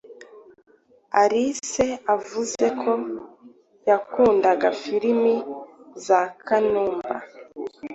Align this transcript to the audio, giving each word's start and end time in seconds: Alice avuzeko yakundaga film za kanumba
Alice 1.21 1.85
avuzeko 2.13 2.91
yakundaga 3.89 4.69
film 4.81 5.23
za 6.05 6.19
kanumba 6.47 7.15